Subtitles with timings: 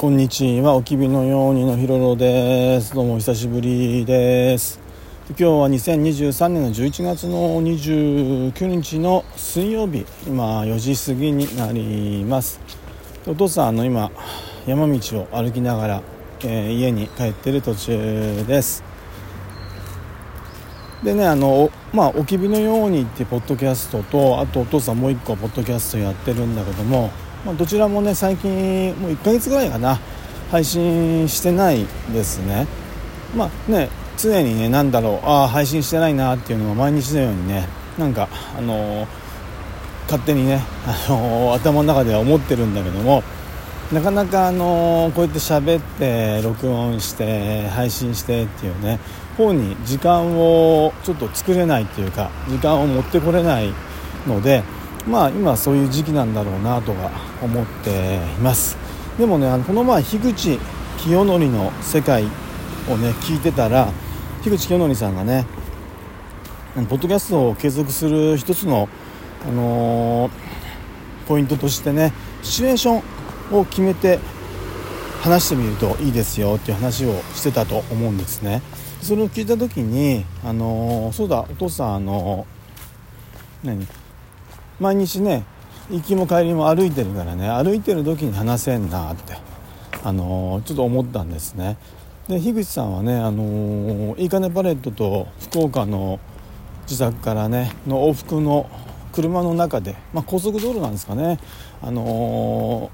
[0.00, 0.76] こんにちは。
[0.76, 2.94] おきびのようにのひろろです。
[2.94, 4.80] どうもお久しぶりです。
[5.28, 10.06] 今日は2023年の11月の29日の水曜日。
[10.26, 12.62] 今4時過ぎになります。
[13.26, 14.10] お父さんあの今
[14.66, 16.02] 山道を歩きながら、
[16.44, 18.82] えー、家に帰ってる途中です。
[21.04, 27.10] でねあのまあおきびのようにってポッドキャストとあとお父さんもう一個ポッドキャストやってるんだけども
[27.44, 29.98] まあ、どちらもね最近もう1ヶ月ぐらいかな
[30.50, 32.66] 配信してないですね。
[33.36, 37.66] まあね常にね何だろうああ配信してないなっていうのは毎日のようにね
[37.98, 39.06] なんかあのー、
[40.04, 43.22] 勝手にね、あのー、頭の中では思ってるんだけども
[43.92, 49.00] なかなか、あのー、こうやって喋って録音して配信してっていうね
[49.36, 53.72] 方に時間をちょっと作れないっていうか時間を持ってこれない
[54.26, 54.62] ので
[55.06, 57.10] まあ今そういう時期なんだろうなとか
[57.42, 58.76] 思っています。
[59.18, 60.58] でもねあのこの前樋口
[60.98, 63.92] 清則の世界をね聞いてたら
[64.42, 65.46] 樋口清則さんがね
[66.74, 68.88] ポッドキャストを継続する一つの、
[69.46, 70.30] あのー、
[71.26, 72.12] ポイントとしてね
[72.42, 73.02] シチュエーショ
[73.54, 74.20] ンを決めて
[75.20, 78.62] 話してみるといいですよっていう話をしてたと思うんですね。
[79.02, 83.99] それを聞いた時に、あのー、そうだお父さんあのー、何？
[84.80, 85.44] 毎日ね
[85.90, 89.36] 行きも帰りも歩いてるからね歩いてる時に話せんなって、
[90.02, 91.76] あのー、ちょっと思ったんですね。
[92.28, 96.18] で樋口さんはね、あのー、いいかねパレットと福岡の
[96.82, 98.70] 自宅からねの往復の
[99.12, 101.38] 車の中で、まあ、高速道路なんですかね、
[101.82, 102.90] あの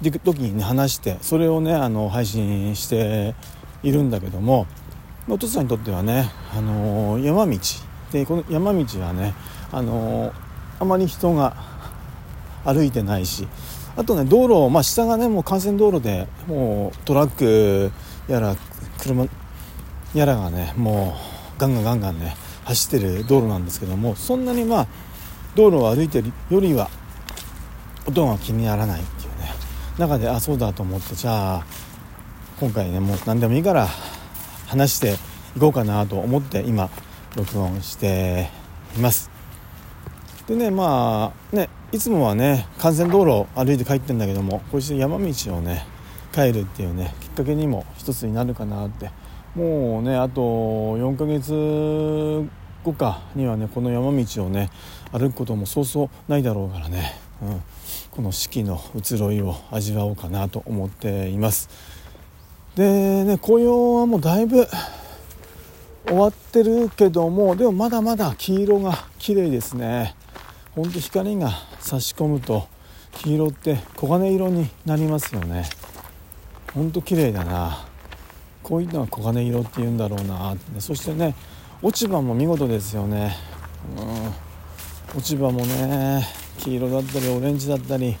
[0.00, 3.34] ー、時にね話してそれをねあの配信して
[3.82, 4.66] いるんだけども
[5.28, 7.58] お父さんにとってはね、あのー、山道。
[8.12, 9.34] でこの山道はね、
[9.70, 10.47] あのー
[10.78, 11.56] あまり人が
[12.64, 13.48] 歩いてないし
[13.96, 17.90] あとね道路、まあ、下がねもう幹線道路でもうトラック
[18.28, 18.56] やら
[19.00, 19.26] 車
[20.14, 21.16] やらがねも
[21.56, 24.86] うガンガンガンガンね走ってる道路なんですけどもそんなにまあ
[25.54, 26.88] 道路を歩いてるよりは
[28.06, 29.52] 音が気にならないっていうね。
[29.98, 31.66] 中であそうだと思ってじゃあ
[32.60, 33.88] 今回ねもう何でもいいから
[34.66, 35.16] 話して
[35.56, 36.88] いこうかなと思って今
[37.36, 38.50] 録音して
[38.96, 39.37] います。
[40.48, 45.86] でねまあねいつもはね幹線道路を歩いて帰ってんだけどもこうして山道をね
[46.32, 49.10] 帰るっていうねきっかけにも一つになるかなって。
[49.54, 52.48] もうねあと4ヶ月
[52.84, 54.70] 後かにはねこの山道をね
[55.10, 57.62] 歩くこともそうそうないだろうからね、うん、
[58.12, 61.68] この四季の移ろいを味わおうかなと思っています。
[62.76, 64.68] でね紅葉はもうだいぶ
[66.06, 70.14] 終わってるけどもでもまだまだ黄色が綺麗ですね。
[70.74, 72.68] ほんと光が差し込むと
[73.12, 75.64] 黄色って黄金色になりますよね。
[76.72, 77.84] ほんと綺麗だな。
[78.62, 81.34] こういうのは黄金色って言うんだろうなってそしてね
[81.82, 83.34] 落ち葉も見事ですよね。
[83.96, 85.18] うん。
[85.18, 86.26] 落ち葉もね
[86.58, 88.16] 黄色だったりオレンジだったり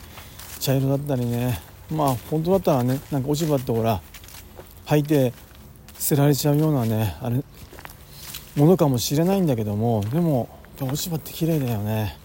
[0.58, 1.60] 茶色だったりね。
[1.90, 4.00] まあ本当だったらねなんか落ち葉ってほら
[4.86, 5.32] 履いて
[5.98, 7.42] 捨てられちゃうようなねあれ
[8.56, 10.48] ものかもしれないんだけどもでも
[10.80, 12.16] 落ち葉って綺麗だよね。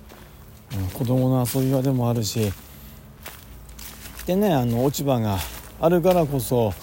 [0.75, 2.51] うん、子供の遊び場でもあるし。
[4.25, 5.37] でねあの落ち葉が
[5.81, 6.73] あるからこそ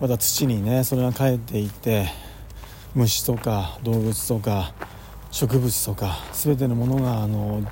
[0.00, 2.08] また土にねそれが帰っていって
[2.94, 4.72] 虫とか動物とか
[5.30, 7.62] 植物とか全てのものがあの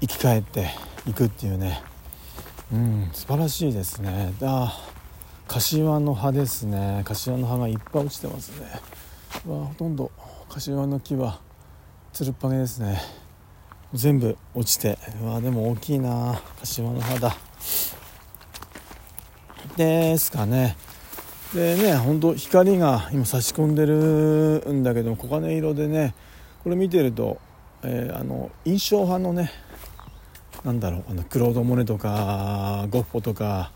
[0.00, 0.70] 生き返って
[1.06, 1.82] いくっていうね。
[2.72, 4.32] うん素晴らしいですね。
[4.42, 4.76] あ
[5.46, 7.02] 柏の葉ですね。
[7.04, 8.66] 柏の葉がいっぱい落ちてますね。
[9.46, 10.10] わほとんど
[10.48, 11.40] 柏の木は
[12.12, 13.00] つるっぱげですね。
[13.94, 14.98] 全部落ちて。
[15.22, 16.40] うわでも大きいな。
[16.60, 17.36] 柏の葉だ
[19.76, 20.76] ですかね。
[21.54, 26.14] でねほんと光が今差し込んでるんだけど黄金色でね
[26.64, 27.38] これ見てると、
[27.82, 29.52] えー、あの印象派のね
[30.64, 33.70] なんだろうあのクロード・モネとかゴッホとか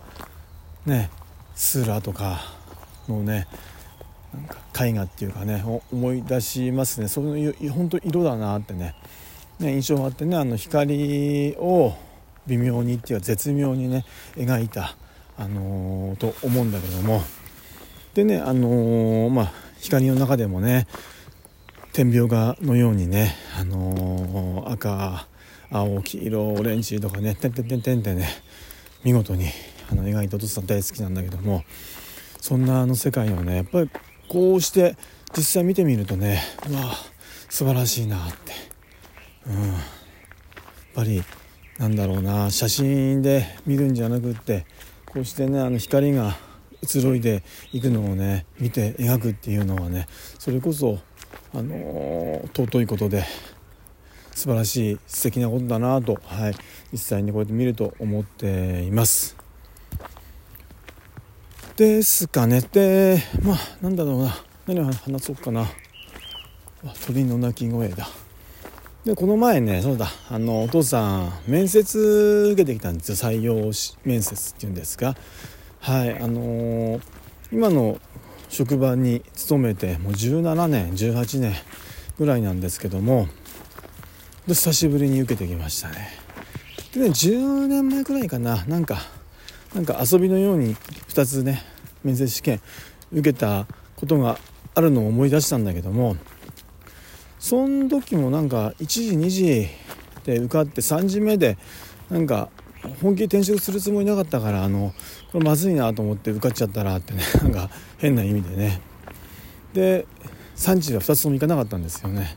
[0.85, 1.11] ね
[1.55, 2.41] スーラーとか
[3.09, 3.47] のね
[4.35, 7.09] なんか絵画っていうかね思い出しますね。
[7.09, 8.95] そういう本当色だなってね。
[9.61, 11.95] ね、印象があってねあの光を
[12.47, 14.05] 微妙にっていうか絶妙にね
[14.35, 14.97] 描いた、
[15.37, 17.23] あのー、と思うんだけども。
[18.15, 20.89] でね、あのー、まあ、光の中でもね
[21.93, 25.27] 点描画のようにね、あのー、赤
[25.71, 28.29] 青黄色オレンジとかねてんてんてんてんってね
[29.05, 29.47] 見事に
[29.91, 31.65] あの描いたお父さん大好きなんだけども。
[32.41, 33.91] そんなあの世界をねやっぱり
[34.29, 34.97] こうして
[35.37, 36.95] 実際見てみるとねうわ
[37.49, 38.53] 素晴らしいなって
[39.47, 39.73] うん、やっ
[40.95, 41.23] ぱり
[41.79, 42.51] なんだろうな。
[42.51, 44.67] 写真で見るんじゃなくって
[45.07, 46.37] こうしてねあの光が
[46.83, 47.43] 移ろいで
[47.73, 50.07] いくのをね見て描くっていうのはね
[50.39, 50.99] それこそ、
[51.55, 53.25] あのー、尊いことで
[54.33, 56.55] 素晴らしい素敵なことだなと、はい、
[56.93, 59.37] 実際にこうやって見ると思っています。
[61.77, 62.61] ですかね。
[62.61, 64.37] でまあなんだろうな。
[64.67, 65.67] 何を話そうかな。
[67.07, 68.07] 鳥の鳴き声だ。
[69.05, 73.15] でこの前ねそうだあのお父さん面接受けてきたんですよ。
[73.15, 73.73] 採用
[74.05, 75.17] 面接っていうんですか
[75.81, 77.01] はいあのー、
[77.51, 77.99] 今の
[78.51, 81.55] 職場に勤めてもう17年18年
[82.19, 83.27] ぐらいなんですけども。
[84.47, 86.09] で久しぶりに受けてきましたね。
[86.93, 88.65] でね10年前くらいかな。
[88.65, 88.99] なんか
[89.75, 90.75] なんか遊びのように
[91.09, 91.63] 2つね
[92.03, 92.61] 面接試験
[93.13, 94.39] 受けたことが
[94.75, 96.17] あるのを思い出したんだけども。
[97.41, 99.69] その時もなんか1時2時
[100.25, 101.57] で受かって3時目で
[102.11, 102.51] なんか
[103.03, 104.93] 本気で転職するつもりなかったからあの
[105.33, 108.81] これまずいなと思って受かっちゃったらってね なんか変な意味でね。
[109.73, 110.07] で
[110.57, 112.37] 3時は2つとも行かなかったんですよね。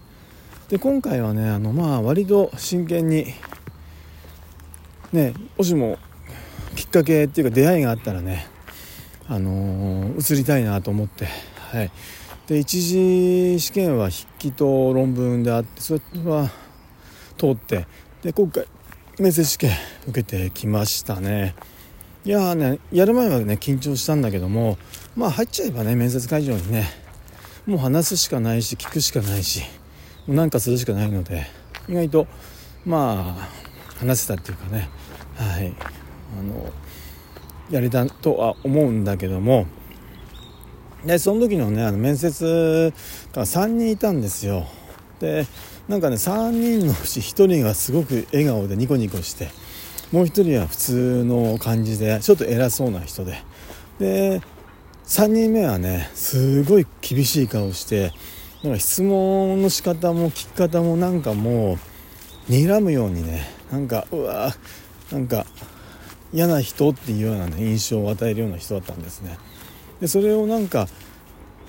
[0.69, 3.33] で今回はねあのまあ割と真剣に
[5.11, 5.99] ねもしも
[6.75, 8.47] きっかけっていうか出会いがあったらね
[9.27, 11.27] あのー、移りたいなと思って
[11.71, 11.91] はい。
[12.53, 16.51] で一次試験は筆記と論文であってそれは
[17.35, 17.87] 通って
[18.21, 18.67] で今回
[19.17, 19.71] 面接試験
[20.07, 21.55] 受けてきましたね。
[22.23, 24.77] いやねやる前はね緊張したんだけども
[25.15, 26.87] まあ入っちゃえばね面接会場にね
[27.65, 29.63] もう話すしかないし聞くしかないし
[30.27, 31.47] もうなんかするしかないので
[31.89, 32.27] 意外と
[32.85, 33.49] まあ
[33.97, 34.89] 話せたっていうかね
[35.37, 35.73] はい
[36.39, 36.71] あの
[37.71, 39.65] やれたとは思うんだけども
[41.05, 42.93] でその時のねあの面接
[43.33, 44.65] が3人いたんですよ。
[45.19, 45.45] で
[45.87, 49.49] なんかね3人のうち1人がすごく笑顔でニコニコして
[50.11, 53.41] もう1人は普通の感じでちょっと偉そうな人で。
[53.99, 54.41] で
[55.05, 58.13] 3人目はねすごい厳しい顔して
[58.63, 61.73] なんか質問の仕方も聞き方もなんかも
[62.47, 64.53] う睨むようにねなんかうわ
[65.11, 65.45] なんか
[66.31, 69.37] 嫌な人っていうような、ね、印象を与えるような人だったんですね。
[70.03, 70.89] でそれをなんか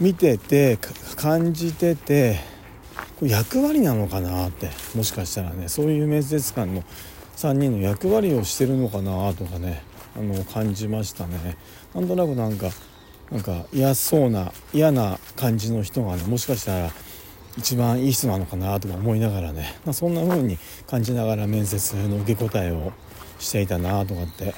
[0.00, 0.76] 見てて
[1.14, 2.40] 感じてて
[3.20, 6.82] これ役割なのかなってもしかしたらねそういう面接官の
[7.36, 9.84] 3人の役割をしてるのかなとかね
[10.16, 11.56] あの感じましたね
[11.94, 12.70] なんとなくなんか
[13.30, 16.90] なんか嫌そうな嫌な感じの人がねもしかしたら
[17.56, 20.58] 一番いい人なのかなとか思いながらね、まあ、そんな風に
[20.88, 22.92] 感じながら面接の受け答えを
[23.38, 24.52] していたなとかって、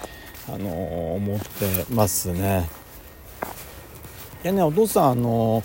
[0.48, 2.85] あのー、思ってますね。
[4.44, 5.62] いやねお父さん、あの、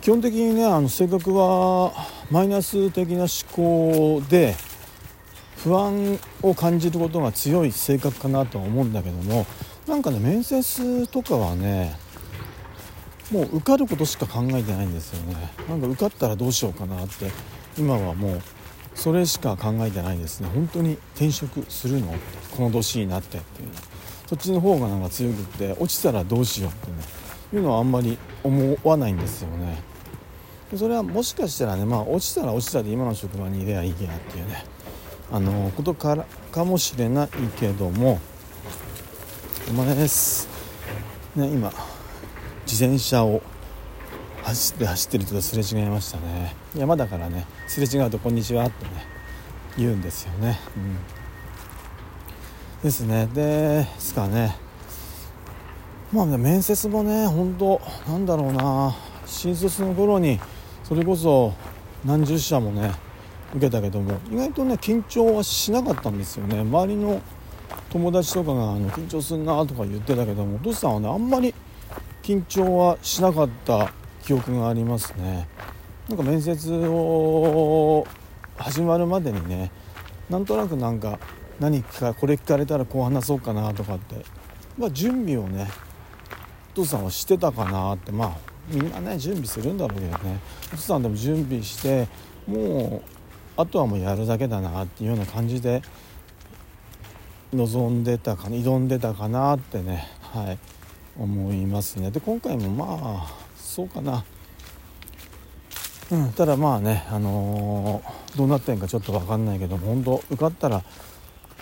[0.00, 1.92] 基本的にねあの性格は
[2.30, 4.54] マイナス的な思考で
[5.56, 9.44] 不安を感じることが強い性格かなとは思うんだけども
[9.86, 11.96] なんかね面接とかはね
[13.32, 15.36] もう受かることしか考えてないんですよね。
[15.68, 17.30] なんか受かったらどうしようかなって
[17.76, 18.40] 今はもう
[18.94, 20.48] それしか考えてないですね。
[20.54, 22.14] 本当に転職するの？
[22.56, 23.68] この年になってっていう。
[24.26, 26.96] そっちの方がなんか強くって落ちたらどうしようってね。
[27.52, 29.82] いうのはあんまり思わないんですよね。
[30.76, 34.64] それはもしかしたらねまあ落ちたら落ちたで今の職場にいればいいやっていうね。
[35.30, 37.28] あのことからかもしれない
[37.58, 38.18] けども
[39.68, 40.48] お前です。
[41.36, 41.72] ね今
[42.66, 43.42] 自転車を
[44.42, 46.54] 走って走ってる人とすれ違いましたね。
[46.76, 48.90] 山だからねすれ違うと「こんにちは」ってね
[49.76, 50.96] 言うんですよね、うん、
[52.82, 53.28] ですね。
[53.34, 54.67] ですかね。
[56.12, 58.94] まあ面接もね本当なんだろうな。
[59.26, 60.40] 新卒の頃に
[60.84, 61.52] それこそ
[62.04, 62.92] 何十社もね
[63.54, 66.60] 受けたけども意外とね緊張はしなかったんですよね。
[66.60, 67.20] 周りの
[67.90, 71.54] 友達とかがあの緊張すんなとか言ってたけどもお父さんはねあんまり
[72.22, 75.46] 緊張はしなかった記憶がありますね。
[76.08, 78.06] なんか面接を
[78.56, 79.70] 始まるまでにね
[80.30, 81.18] なんとなくなんか
[81.60, 84.24] 何かこれ聞かれたらこう話そうかなとかって、
[84.78, 85.68] まあ、準備をね
[86.82, 88.12] 父さんはしてたかなって。
[88.12, 88.36] まあ
[88.68, 90.38] みんなね準備するんだろうけどね。
[90.72, 92.06] お父さんでも準備して
[92.46, 93.10] もう
[93.56, 95.82] あとはもうやるだけだなっていうような感じで
[97.52, 100.06] 望んでたかな挑んでたかなってね。
[100.20, 100.58] はい。
[101.18, 102.12] 思いますね。
[102.12, 104.24] で今回もまあそうかな。
[106.10, 110.82] うんただまあねあのー、どうなってんかちょっと分かんないけど本当受かったら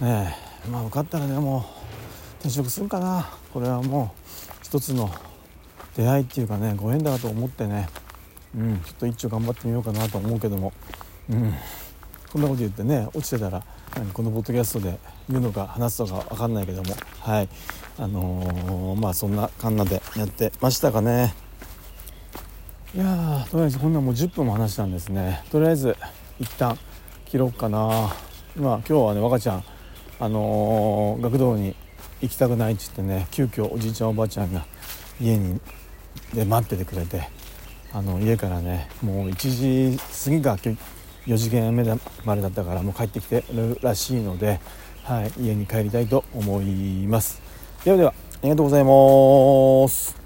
[0.00, 0.36] ね
[0.70, 1.62] まあ受かったらねもう
[2.40, 3.28] 転職するかな。
[3.52, 4.25] これはもう
[4.76, 5.10] 一つの
[5.96, 7.88] 出会いっていうかねご縁だと思ってね
[8.54, 10.70] うんちょっと一丁頑張ってみようかなと思うけども
[11.30, 11.54] うん。
[12.30, 13.64] こんなこと言ってね落ちてたら
[13.96, 14.98] 何このポッドキャストで
[15.30, 17.48] 言うのか話すのか分かんないけどもはい。
[17.98, 21.34] あのー、まあそんなカンナでやってましたかね。
[22.94, 25.42] いやとりあえずこんなもう10分も話したんですね。
[25.50, 25.96] とりあえず
[26.38, 26.76] 一旦
[27.24, 27.78] 切ろうかな。
[28.54, 29.64] まあ今日はね若ちゃん
[30.20, 31.74] あのー、学童に
[32.20, 34.64] 行きたくないっつってね急遽おじいちゃんおばあちゃんが
[35.20, 35.60] 家に
[36.34, 37.28] で待っててくれて
[37.92, 40.56] あの家からねもう1時過ぎが
[41.26, 41.84] 4時間目
[42.24, 44.60] までだったからもう帰ってきてるらしいので、
[45.02, 47.40] はい、家に帰りたいと思います。
[47.84, 50.25] ではではありがとうございます。